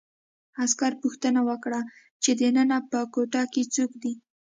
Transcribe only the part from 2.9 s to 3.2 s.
په